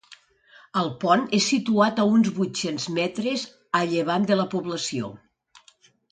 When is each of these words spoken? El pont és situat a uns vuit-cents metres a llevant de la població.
El 0.81 0.87
pont 1.01 1.25
és 1.39 1.49
situat 1.49 1.99
a 2.03 2.05
uns 2.13 2.29
vuit-cents 2.37 2.87
metres 2.95 3.43
a 3.81 3.81
llevant 3.91 4.25
de 4.31 4.39
la 4.39 4.47
població. 4.55 5.11